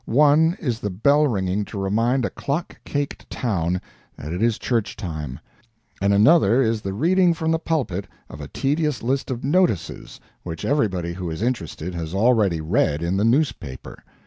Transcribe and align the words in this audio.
One 0.05 0.57
is 0.59 0.79
the 0.79 0.89
bell 0.89 1.27
ringing 1.27 1.63
to 1.65 1.77
remind 1.79 2.25
a 2.25 2.31
clock 2.31 2.79
caked 2.85 3.29
town 3.29 3.79
that 4.17 4.33
it 4.33 4.41
is 4.41 4.57
church 4.57 4.95
time, 4.95 5.39
and 6.01 6.11
another 6.11 6.59
is 6.59 6.81
the 6.81 6.91
reading 6.91 7.35
from 7.35 7.51
the 7.51 7.59
pulpit 7.59 8.07
of 8.27 8.41
a 8.41 8.47
tedious 8.47 9.03
list 9.03 9.29
of 9.29 9.43
"notices" 9.43 10.19
which 10.41 10.65
everybody 10.65 11.13
who 11.13 11.29
is 11.29 11.43
interested 11.43 11.93
has 11.93 12.15
already 12.15 12.61
read 12.61 13.03
in 13.03 13.15
the 13.17 13.23
newspaper. 13.23 14.03